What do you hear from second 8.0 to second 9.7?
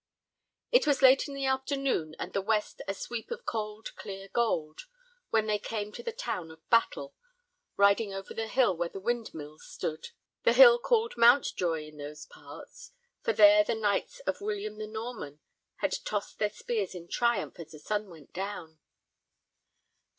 over the hill where the windmills